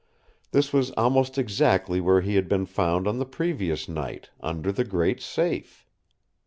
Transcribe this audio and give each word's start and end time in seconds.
This 0.49 0.73
was 0.73 0.89
almost 0.93 1.37
exactly 1.37 2.01
where 2.01 2.21
he 2.21 2.33
had 2.33 2.49
been 2.49 2.65
found 2.65 3.07
on 3.07 3.19
the 3.19 3.23
previous 3.25 3.87
night, 3.87 4.31
under 4.41 4.71
the 4.71 4.83
great 4.83 5.21
safe. 5.21 5.85